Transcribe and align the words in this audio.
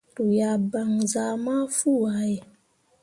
Ru 0.15 0.25
yah 0.37 0.57
gbanzah 0.65 1.33
mafuu 1.45 2.01
ah 2.13 2.23
ye. 2.31 2.39